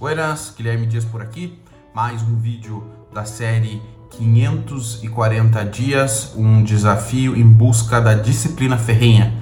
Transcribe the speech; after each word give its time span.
Buenas, 0.00 0.54
Guilherme 0.56 0.86
Dias 0.86 1.04
por 1.04 1.20
aqui, 1.20 1.58
mais 1.92 2.22
um 2.22 2.36
vídeo 2.36 2.84
da 3.12 3.24
série 3.24 3.82
540 4.16 5.64
dias, 5.64 6.34
um 6.36 6.62
desafio 6.62 7.36
em 7.36 7.42
busca 7.42 8.00
da 8.00 8.14
disciplina 8.14 8.78
ferrenha. 8.78 9.34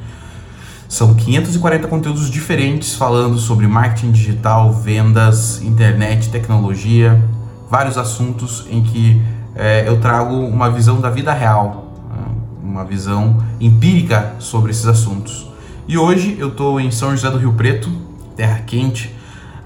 São 0.88 1.14
540 1.14 1.86
conteúdos 1.88 2.30
diferentes 2.30 2.94
falando 2.94 3.36
sobre 3.36 3.66
marketing 3.66 4.12
digital, 4.12 4.72
vendas, 4.72 5.60
internet, 5.60 6.30
tecnologia, 6.30 7.22
vários 7.68 7.98
assuntos 7.98 8.66
em 8.70 8.82
que 8.82 9.20
é, 9.54 9.86
eu 9.86 10.00
trago 10.00 10.34
uma 10.36 10.70
visão 10.70 11.02
da 11.02 11.10
vida 11.10 11.34
real, 11.34 11.92
né, 12.08 12.34
uma 12.62 12.82
visão 12.82 13.44
empírica 13.60 14.34
sobre 14.38 14.70
esses 14.70 14.86
assuntos. 14.86 15.50
E 15.86 15.98
hoje 15.98 16.34
eu 16.38 16.48
estou 16.48 16.80
em 16.80 16.90
São 16.90 17.10
José 17.10 17.30
do 17.30 17.36
Rio 17.36 17.52
Preto, 17.52 17.92
terra 18.34 18.60
quente, 18.60 19.14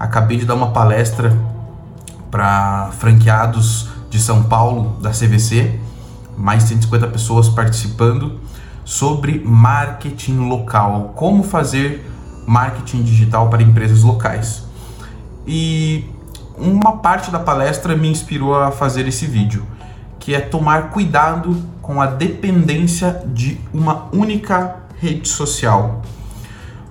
Acabei 0.01 0.35
de 0.35 0.45
dar 0.45 0.55
uma 0.55 0.71
palestra 0.71 1.37
para 2.31 2.89
franqueados 2.97 3.87
de 4.09 4.19
São 4.19 4.41
Paulo, 4.41 4.99
da 4.99 5.11
CVC, 5.11 5.79
mais 6.35 6.63
de 6.63 6.69
150 6.69 7.07
pessoas 7.09 7.47
participando, 7.47 8.39
sobre 8.83 9.39
marketing 9.45 10.49
local, 10.49 11.13
como 11.15 11.43
fazer 11.43 12.03
marketing 12.47 13.03
digital 13.03 13.47
para 13.47 13.61
empresas 13.61 14.01
locais. 14.01 14.63
E 15.45 16.09
uma 16.57 16.97
parte 16.97 17.29
da 17.29 17.37
palestra 17.37 17.95
me 17.95 18.09
inspirou 18.09 18.55
a 18.55 18.71
fazer 18.71 19.07
esse 19.07 19.27
vídeo, 19.27 19.63
que 20.19 20.33
é 20.33 20.39
tomar 20.39 20.89
cuidado 20.89 21.63
com 21.79 22.01
a 22.01 22.07
dependência 22.07 23.21
de 23.27 23.61
uma 23.71 24.07
única 24.11 24.77
rede 24.99 25.29
social. 25.29 26.01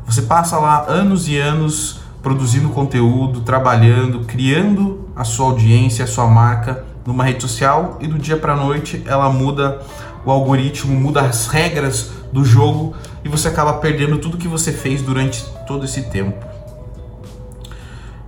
Você 0.07 0.23
passa 0.23 0.59
lá 0.59 0.85
anos 0.87 1.27
e 1.27 1.37
anos 1.37 2.00
produzindo 2.23 2.69
conteúdo, 2.71 3.41
trabalhando, 3.41 4.21
criando 4.21 5.09
a 5.17 5.25
sua 5.25 5.47
audiência, 5.47 6.05
a 6.05 6.09
sua 6.09 6.27
marca 6.27 6.85
numa 7.07 7.25
rede 7.25 7.43
social 7.43 7.99
e 8.01 8.07
do 8.07 8.19
dia 8.19 8.37
para 8.37 8.55
noite 8.55 9.03
ela 9.07 9.31
muda 9.31 9.81
o 10.25 10.31
algoritmo, 10.31 10.99
muda 10.99 11.23
as 11.23 11.47
regras 11.47 12.13
do 12.33 12.45
jogo 12.45 12.95
e 13.25 13.29
você 13.29 13.49
acaba 13.49 13.75
perdendo 13.75 14.19
tudo 14.19 14.37
que 14.37 14.49
você 14.49 14.73
fez 14.73 15.03
durante 15.03 15.45
todo 15.67 15.85
esse 15.85 16.03
tempo. 16.03 16.45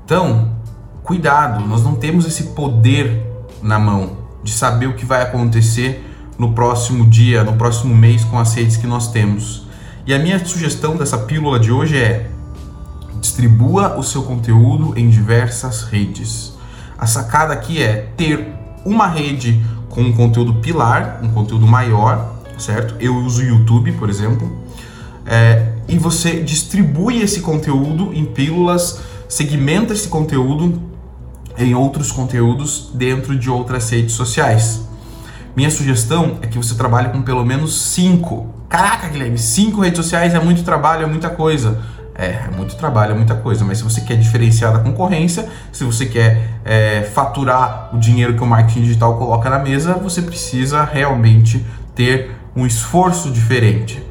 Então, 0.04 0.50
cuidado, 1.02 1.66
nós 1.66 1.82
não 1.82 1.94
temos 1.94 2.26
esse 2.26 2.54
poder 2.54 3.26
na 3.62 3.78
mão 3.78 4.18
de 4.42 4.52
saber 4.52 4.86
o 4.86 4.94
que 4.94 5.04
vai 5.04 5.22
acontecer 5.22 6.08
no 6.38 6.52
próximo 6.52 7.06
dia, 7.06 7.44
no 7.44 7.54
próximo 7.54 7.94
mês 7.94 8.24
com 8.24 8.38
as 8.38 8.54
redes 8.54 8.76
que 8.76 8.86
nós 8.86 9.12
temos. 9.12 9.66
E 10.06 10.12
a 10.12 10.18
minha 10.18 10.44
sugestão 10.44 10.96
dessa 10.96 11.16
pílula 11.16 11.60
de 11.60 11.70
hoje 11.70 11.96
é 11.96 12.28
distribua 13.22 13.96
o 13.96 14.02
seu 14.02 14.24
conteúdo 14.24 14.98
em 14.98 15.08
diversas 15.08 15.84
redes. 15.84 16.52
A 16.98 17.06
sacada 17.06 17.52
aqui 17.52 17.80
é 17.80 18.08
ter 18.16 18.52
uma 18.84 19.06
rede 19.06 19.64
com 19.88 20.02
um 20.02 20.12
conteúdo 20.12 20.54
pilar, 20.54 21.20
um 21.22 21.28
conteúdo 21.28 21.64
maior, 21.64 22.34
certo? 22.58 22.96
Eu 22.98 23.14
uso 23.16 23.40
o 23.40 23.44
YouTube, 23.44 23.92
por 23.92 24.10
exemplo, 24.10 24.50
é, 25.24 25.72
e 25.88 25.96
você 25.98 26.42
distribui 26.42 27.22
esse 27.22 27.40
conteúdo 27.40 28.12
em 28.12 28.24
pílulas, 28.24 29.00
segmenta 29.28 29.92
esse 29.92 30.08
conteúdo 30.08 30.82
em 31.56 31.74
outros 31.74 32.10
conteúdos 32.10 32.90
dentro 32.92 33.38
de 33.38 33.48
outras 33.48 33.88
redes 33.88 34.14
sociais. 34.14 34.80
Minha 35.54 35.70
sugestão 35.70 36.38
é 36.42 36.48
que 36.48 36.56
você 36.56 36.74
trabalhe 36.74 37.10
com 37.10 37.22
pelo 37.22 37.44
menos 37.44 37.80
cinco. 37.82 38.52
Caraca, 38.68 39.06
Guilherme, 39.06 39.38
cinco 39.38 39.80
redes 39.80 39.98
sociais 39.98 40.34
é 40.34 40.40
muito 40.40 40.64
trabalho, 40.64 41.04
é 41.04 41.06
muita 41.06 41.30
coisa. 41.30 41.80
É, 42.14 42.26
é 42.26 42.50
muito 42.54 42.76
trabalho, 42.76 43.12
é 43.12 43.14
muita 43.14 43.34
coisa, 43.34 43.64
mas 43.64 43.78
se 43.78 43.84
você 43.84 44.02
quer 44.02 44.16
diferenciar 44.16 44.72
da 44.72 44.80
concorrência, 44.80 45.48
se 45.72 45.82
você 45.82 46.06
quer 46.06 46.58
é, 46.64 47.02
faturar 47.02 47.90
o 47.92 47.98
dinheiro 47.98 48.34
que 48.34 48.42
o 48.42 48.46
marketing 48.46 48.82
digital 48.82 49.16
coloca 49.16 49.48
na 49.48 49.58
mesa, 49.58 49.94
você 49.94 50.20
precisa 50.20 50.84
realmente 50.84 51.64
ter 51.94 52.36
um 52.54 52.66
esforço 52.66 53.30
diferente, 53.30 54.02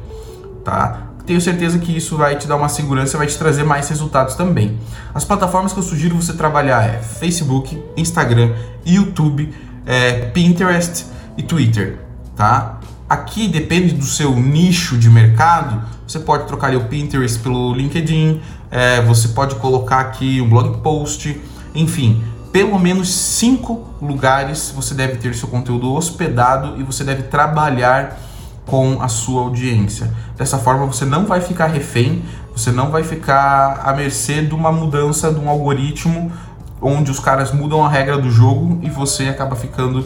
tá? 0.64 1.12
Tenho 1.24 1.40
certeza 1.40 1.78
que 1.78 1.96
isso 1.96 2.16
vai 2.16 2.36
te 2.36 2.48
dar 2.48 2.56
uma 2.56 2.68
segurança, 2.68 3.16
vai 3.16 3.28
te 3.28 3.38
trazer 3.38 3.62
mais 3.62 3.88
resultados 3.88 4.34
também. 4.34 4.78
As 5.14 5.24
plataformas 5.24 5.72
que 5.72 5.78
eu 5.78 5.82
sugiro 5.82 6.16
você 6.16 6.32
trabalhar 6.32 6.82
é 6.82 6.98
Facebook, 6.98 7.80
Instagram, 7.96 8.52
YouTube, 8.84 9.54
é, 9.86 10.26
Pinterest 10.30 11.06
e 11.36 11.42
Twitter, 11.42 11.98
tá? 12.36 12.80
Aqui 13.12 13.46
depende 13.46 13.92
do 13.92 14.06
seu 14.06 14.34
nicho 14.34 14.96
de 14.96 15.10
mercado. 15.10 15.82
Você 16.08 16.18
pode 16.18 16.46
trocar 16.46 16.74
o 16.74 16.84
Pinterest 16.84 17.38
pelo 17.40 17.74
LinkedIn, 17.74 18.40
é, 18.70 19.02
você 19.02 19.28
pode 19.28 19.54
colocar 19.56 20.00
aqui 20.00 20.40
um 20.40 20.48
blog 20.48 20.78
post, 20.78 21.38
enfim, 21.74 22.24
pelo 22.50 22.78
menos 22.78 23.12
cinco 23.12 23.86
lugares 24.00 24.72
você 24.74 24.94
deve 24.94 25.16
ter 25.16 25.34
seu 25.34 25.46
conteúdo 25.46 25.92
hospedado 25.92 26.80
e 26.80 26.82
você 26.82 27.04
deve 27.04 27.24
trabalhar 27.24 28.18
com 28.64 29.02
a 29.02 29.08
sua 29.08 29.42
audiência. 29.42 30.10
Dessa 30.34 30.56
forma 30.56 30.86
você 30.86 31.04
não 31.04 31.26
vai 31.26 31.42
ficar 31.42 31.66
refém, 31.66 32.24
você 32.56 32.72
não 32.72 32.90
vai 32.90 33.04
ficar 33.04 33.82
à 33.84 33.92
mercê 33.92 34.40
de 34.40 34.54
uma 34.54 34.72
mudança 34.72 35.30
de 35.30 35.38
um 35.38 35.50
algoritmo 35.50 36.32
onde 36.80 37.10
os 37.10 37.20
caras 37.20 37.52
mudam 37.52 37.84
a 37.84 37.90
regra 37.90 38.16
do 38.16 38.30
jogo 38.30 38.80
e 38.82 38.88
você 38.88 39.24
acaba 39.24 39.54
ficando 39.54 40.02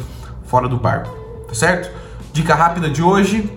fora 0.48 0.68
do 0.68 0.76
barco, 0.76 1.16
tá 1.46 1.54
certo? 1.54 2.05
Dica 2.36 2.54
rápida 2.54 2.90
de 2.90 3.02
hoje. 3.02 3.50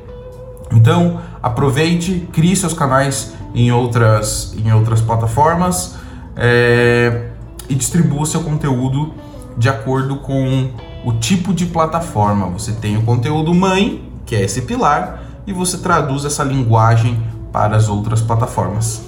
Então, 0.72 1.20
aproveite, 1.44 2.30
crie 2.32 2.56
seus 2.56 2.72
canais 2.72 3.34
em 3.54 3.74
outras, 3.74 4.56
em 4.56 4.72
outras 4.72 5.02
plataformas 5.02 5.96
é, 6.34 7.28
e 7.68 7.76
distribua 7.76 8.26
seu 8.26 8.42
conteúdo 8.42 9.14
de 9.58 9.68
acordo 9.68 10.16
com 10.20 10.70
o 11.04 11.12
tipo 11.12 11.54
de 11.54 11.66
plataforma. 11.66 12.48
Você 12.52 12.72
tem 12.72 12.96
o 12.96 13.02
conteúdo 13.02 13.54
mãe, 13.54 14.10
que 14.26 14.34
é 14.34 14.46
esse 14.46 14.62
pilar, 14.62 15.24
e 15.46 15.52
você 15.52 15.80
traduz 15.80 16.24
essa 16.24 16.46
linguagem 16.46 17.22
para 17.52 17.76
as 17.76 17.90
outras 17.90 18.22
plataformas. 18.22 19.02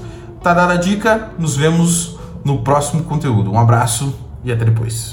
Tá 0.44 0.53
dada 0.53 0.74
a 0.74 0.78
dica, 0.78 1.30
nos 1.40 1.56
vemos 1.56 2.20
no 2.44 2.58
próximo 2.58 3.03
conteúdo. 3.03 3.50
Um 3.50 3.58
abraço 3.58 4.14
e 4.44 4.52
até 4.52 4.66
depois. 4.66 5.09